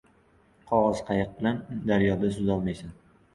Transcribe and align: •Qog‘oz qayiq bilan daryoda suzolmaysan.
•Qog‘oz 0.71 1.01
qayiq 1.09 1.35
bilan 1.41 1.59
daryoda 1.93 2.33
suzolmaysan. 2.39 2.97